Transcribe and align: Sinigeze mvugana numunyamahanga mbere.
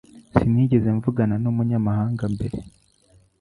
Sinigeze 0.35 0.87
mvugana 0.97 1.35
numunyamahanga 1.41 2.23
mbere. 2.35 2.57